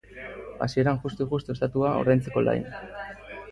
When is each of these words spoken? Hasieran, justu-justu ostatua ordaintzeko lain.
Hasieran, 0.67 0.97
justu-justu 1.03 1.55
ostatua 1.55 1.93
ordaintzeko 2.01 2.47
lain. 2.49 2.69